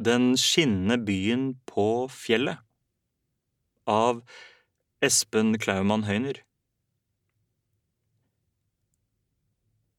[0.00, 2.62] Den skinnende byen på fjellet
[3.84, 4.22] av
[5.04, 6.40] Espen Klaumann Høyner.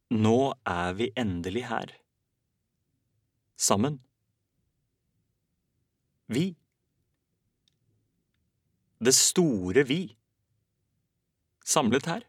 [0.09, 1.93] Nå er vi endelig her.
[3.61, 4.01] Sammen.
[6.33, 6.47] Vi.
[8.97, 10.01] Det store vi.
[11.61, 12.25] Samlet her.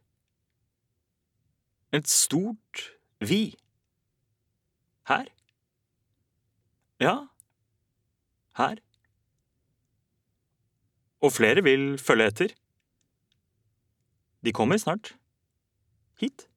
[1.97, 2.87] Et stort
[3.25, 3.57] vi.
[5.09, 5.33] Her.
[7.01, 7.32] Ja,
[8.59, 8.81] her.
[11.23, 12.55] Og flere vil følge etter.
[14.43, 15.15] De kommer snart.
[16.19, 16.49] Hit.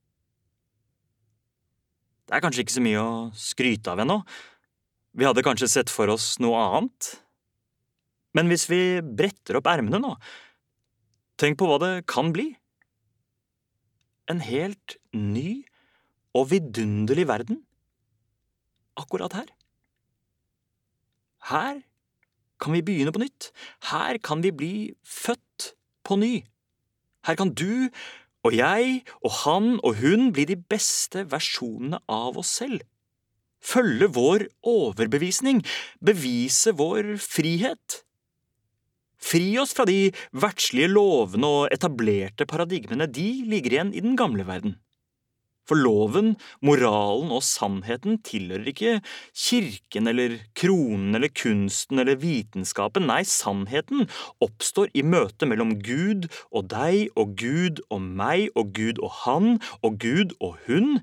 [2.26, 4.20] Det er kanskje ikke så mye å skryte av ennå.
[5.16, 7.12] Vi hadde kanskje sett for oss noe annet.
[8.35, 10.16] Men hvis vi bretter opp ermene nå,
[11.40, 12.49] tenk på hva det kan bli.
[14.32, 15.62] En helt ny
[16.35, 17.62] og vidunderlig verden.
[18.99, 19.54] Akkurat her.
[21.52, 21.81] Her
[22.62, 23.52] kan vi begynne på nytt.
[23.91, 25.74] Her kan vi bli født
[26.05, 26.34] på ny.
[27.27, 27.90] Her kan du
[28.46, 32.84] og jeg og han og hun bli de beste versjonene av oss selv.
[33.65, 35.63] Følge vår overbevisning,
[36.05, 38.02] bevise vår frihet.
[39.18, 44.46] Fri oss fra de verdslige lovene og etablerte paradigmene, de ligger igjen i den gamle
[44.46, 44.77] verden.
[45.66, 48.91] For loven, moralen og sannheten tilhører ikke
[49.34, 54.05] kirken eller kronen eller kunsten eller vitenskapen, nei, sannheten
[54.46, 59.52] oppstår i møtet mellom Gud og deg og Gud og meg og Gud og han
[59.82, 60.99] og Gud og hun.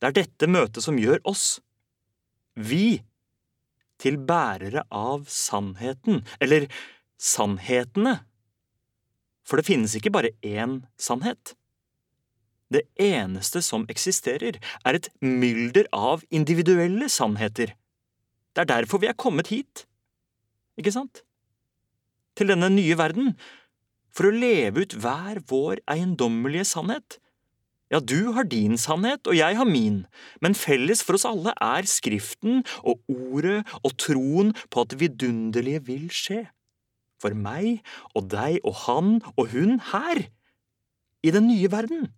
[0.00, 1.60] Det er dette møtet som gjør oss,
[2.56, 3.02] vi,
[4.02, 6.66] til bærere av sannheten, eller
[7.20, 8.16] sannhetene.
[9.46, 11.54] For det finnes ikke bare én sannhet.
[12.72, 17.74] Det eneste som eksisterer, er et mylder av individuelle sannheter.
[18.52, 19.84] Det er derfor vi er kommet hit,
[20.80, 21.22] ikke sant?
[22.38, 23.34] Til denne nye verden,
[24.12, 27.18] for å leve ut hver vår eiendommelige sannhet.
[27.92, 30.04] Ja, du har din sannhet, og jeg har min,
[30.40, 35.84] men felles for oss alle er Skriften og Ordet og troen på at det vidunderlige
[35.90, 36.46] vil skje.
[37.20, 37.84] For meg
[38.16, 40.24] og deg og han og hun her,
[41.22, 42.08] i den nye verden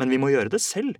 [0.00, 0.98] men vi må gjøre det selv.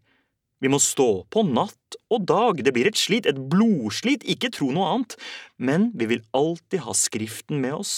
[0.62, 4.71] Vi må stå på natt og dag, det blir et slit, et blodslit, ikke tro
[4.72, 5.16] noe annet,
[5.59, 7.94] men vi vil alltid ha Skriften med oss.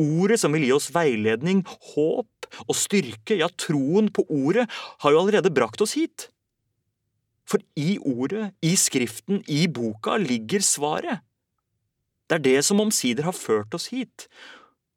[0.00, 1.62] Ordet som vil gi oss veiledning,
[1.94, 4.66] håp og styrke, ja, troen på ordet,
[5.04, 6.28] har jo allerede brakt oss hit.
[7.46, 11.22] For i ordet, i Skriften, i boka ligger svaret.
[12.26, 14.26] Det er det som omsider har ført oss hit,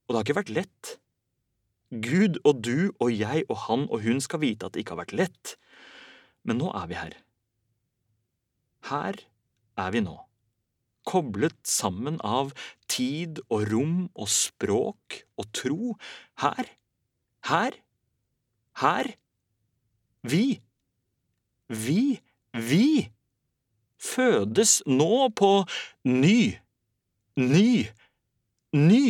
[0.07, 0.93] og det har ikke vært lett.
[1.87, 5.05] Gud og du og jeg og han og hun skal vite at det ikke har
[5.05, 5.55] vært lett,
[6.43, 7.15] men nå er vi her.
[8.89, 9.19] Her
[9.79, 10.15] er vi nå,
[11.07, 12.51] koblet sammen av
[12.91, 15.95] tid og rom og språk og tro.
[16.43, 16.71] Her,
[17.47, 17.79] her,
[18.83, 19.11] her.
[20.27, 20.59] Vi,
[21.71, 22.19] vi,
[22.51, 23.07] vi
[23.95, 25.51] fødes nå på
[26.03, 26.57] ny,
[27.39, 27.87] ny,
[28.75, 29.03] ny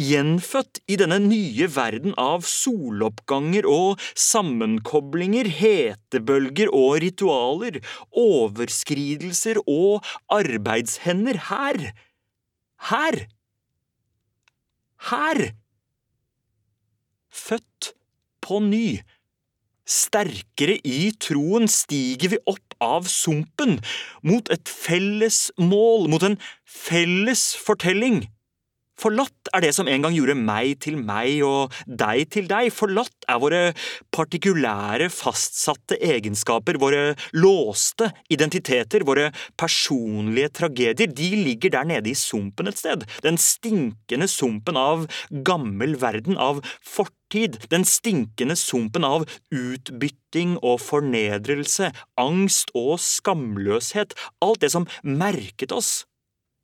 [0.00, 11.40] gjenfødt i denne nye verden av soloppganger og sammenkoblinger, hetebølger og ritualer, overskridelser og arbeidshender
[11.50, 11.92] her.
[12.90, 13.22] Her.
[15.10, 15.42] Her.
[17.30, 17.92] Født
[18.40, 19.00] på ny.
[19.90, 23.80] Sterkere i troen stiger vi opp av sumpen,
[24.22, 28.22] mot et felles mål, mot en felles fortelling.
[29.00, 32.68] Forlatt er det som en gang gjorde meg til meg og deg til deg.
[32.74, 33.60] Forlatt er våre
[34.12, 41.08] partikulære, fastsatte egenskaper, våre låste identiteter, våre personlige tragedier.
[41.08, 43.06] De ligger der nede i sumpen et sted.
[43.24, 45.08] Den stinkende sumpen av
[45.48, 47.56] gammel verden, av fortid.
[47.72, 49.24] Den stinkende sumpen av
[49.54, 54.12] utbytting og fornedrelse, angst og skamløshet.
[54.44, 56.02] Alt det som merket oss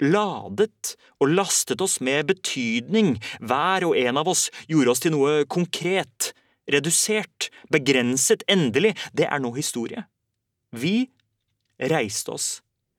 [0.02, 5.44] ladet og lastet oss med betydning, hver og en av oss gjorde oss til noe
[5.48, 6.32] konkret,
[6.72, 10.06] redusert, begrenset, endelig, det er nå historie.
[10.74, 11.08] Vi
[11.78, 12.48] reiste oss.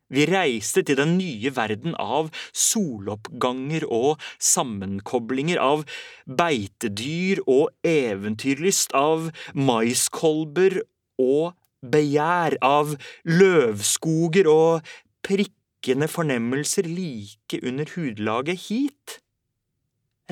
[0.07, 5.83] Vi reiste til den nye verden av soloppganger og sammenkoblinger, av
[6.23, 10.79] beitedyr og eventyrlyst, av maiskolber
[11.19, 12.95] og begjær, av
[13.27, 14.95] løvskoger og
[15.27, 19.21] prikk stikkende fornemmelser like under hudlaget hit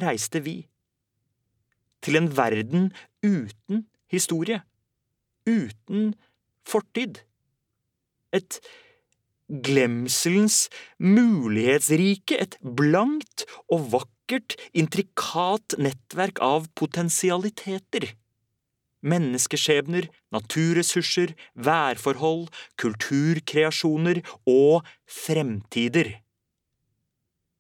[0.02, 0.68] reiste vi.
[2.02, 2.94] Til en verden
[3.24, 4.62] uten historie.
[5.48, 6.16] Uten
[6.68, 7.22] fortid.
[8.34, 8.60] Et
[9.48, 10.70] glemselens
[11.00, 18.16] mulighetsrike, et blankt og vakkert, intrikat nettverk av potensialiteter.
[19.06, 22.48] Menneskeskjebner, naturressurser, værforhold,
[22.82, 26.16] kulturkreasjoner og fremtider.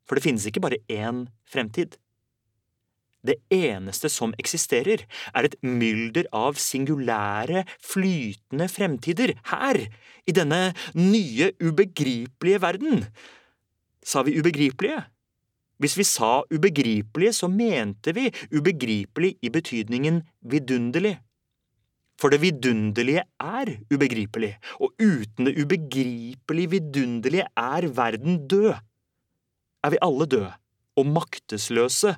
[0.05, 1.97] For det finnes ikke bare én fremtid.
[3.25, 5.01] Det eneste som eksisterer,
[5.33, 9.81] er et mylder av singulære, flytende fremtider, her,
[10.29, 13.05] i denne nye, ubegripelige verden.
[14.05, 15.01] Sa vi ubegripelige?
[15.81, 21.17] Hvis vi sa ubegripelige, så mente vi ubegripelig i betydningen vidunderlig.
[22.21, 28.71] For det vidunderlige er ubegripelig, og uten det ubegripelig vidunderlige er verden død.
[29.83, 30.53] Er vi alle døde
[30.95, 32.15] og maktesløse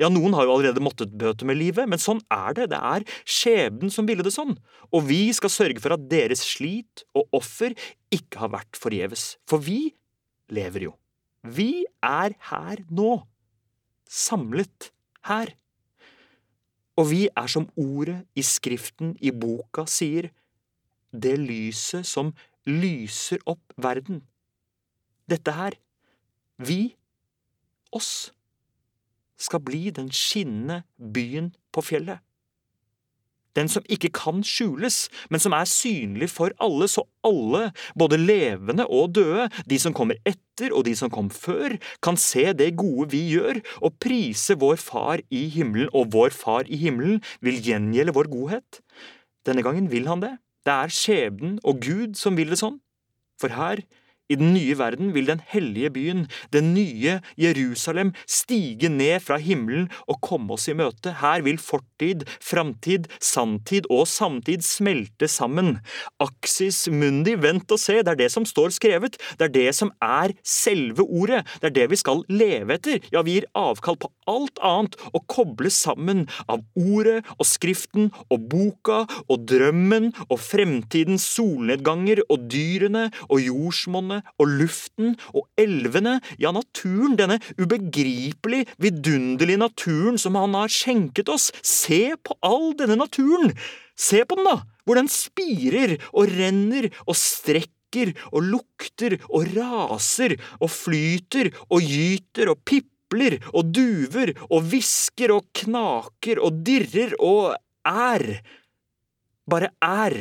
[0.00, 2.70] ja, noen har jo allerede måttet bøte med livet, men sånn er det.
[2.72, 4.54] Det er skjebnen som ville det sånn.
[4.96, 7.76] Og vi skal sørge for at deres slit og offer
[8.08, 9.34] ikke har vært forgjeves.
[9.50, 9.92] For vi
[10.56, 10.94] lever jo.
[11.44, 13.18] Vi er her nå.
[14.08, 14.88] Samlet
[15.28, 15.52] her.
[17.00, 20.28] Og vi er som ordet i Skriften, i boka, sier,
[21.10, 22.34] det lyset som
[22.68, 24.20] lyser opp verden.
[25.30, 25.78] Dette her.
[26.60, 26.94] Vi.
[27.90, 28.30] Oss
[29.40, 32.20] skal bli den skinnende byen på fjellet.
[33.58, 38.86] Den som ikke kan skjules, men som er synlig for alle, så alle, både levende
[38.86, 43.10] og døde, de som kommer etter og de som kom før, kan se det gode
[43.14, 48.14] vi gjør, og prise vår Far i himmelen, og vår Far i himmelen vil gjengjelde
[48.16, 48.80] vår godhet.
[49.46, 50.36] Denne gangen vil han det.
[50.66, 52.78] Det er skjebnen og Gud som vil det sånn.
[53.40, 53.80] For her
[54.30, 56.24] i den nye verden vil den hellige byen,
[56.54, 61.16] den nye Jerusalem, stige ned fra himmelen og komme oss i møte.
[61.20, 65.78] Her vil fortid, framtid, sanntid og samtid smelte sammen.
[66.22, 69.18] Aksis mundi, vent og se, det er det som står skrevet.
[69.38, 71.42] Det er det som er selve ordet.
[71.60, 73.02] Det er det vi skal leve etter.
[73.12, 78.46] Ja, vi gir avkall på alt annet og kobles sammen av ordet og skriften og
[78.52, 86.52] boka og drømmen og fremtidens solnedganger og dyrene og jordsmonnet og luften og elvene, ja,
[86.54, 91.50] naturen, denne ubegripelig vidunderlige naturen som han har skjenket oss.
[91.62, 93.54] Se på all denne naturen!
[94.00, 94.60] Se på den, da!
[94.84, 102.52] Hvor den spirer og renner og strekker og lukter og raser og flyter og gyter
[102.52, 107.56] og pipler og duver og hvisker og knaker og dirrer og
[107.86, 108.40] er.
[109.50, 110.16] Bare er.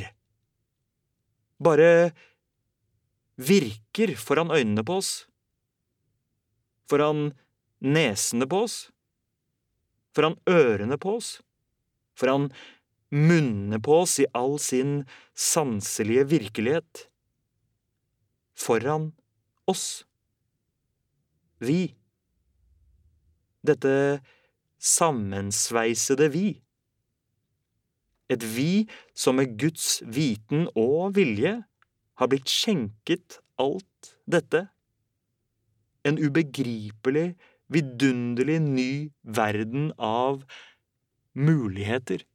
[1.60, 2.12] Bare
[3.40, 5.12] virker foran øynene på oss,
[6.92, 7.32] foran
[7.80, 8.78] nesene på oss,
[10.16, 11.38] foran ørene på oss,
[12.20, 12.50] foran
[13.10, 15.06] munnene på oss i all sin
[15.38, 17.06] sanselige virkelighet,
[18.60, 19.14] foran
[19.70, 20.04] oss.
[21.64, 21.96] Vi.
[23.64, 24.20] Dette
[24.80, 26.48] sammensveisede vi.
[28.30, 28.86] Et vi
[29.18, 31.58] som med Guds viten og vilje
[32.20, 34.68] har blitt skjenket alt dette.
[36.08, 37.34] En ubegripelig,
[37.72, 38.92] vidunderlig ny
[39.24, 40.44] verden av
[41.36, 42.26] muligheter.